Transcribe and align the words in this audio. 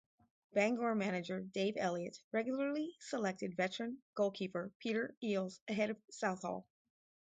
Bangor 0.55 0.95
manager 0.95 1.41
Dave 1.41 1.75
Elliott 1.77 2.17
regularly 2.31 2.95
selected 3.01 3.55
veteran 3.55 3.99
goalkeeper 4.15 4.71
Peter 4.79 5.15
Eales 5.23 5.59
ahead 5.67 5.91
of 5.91 5.97
Southall. 6.09 6.67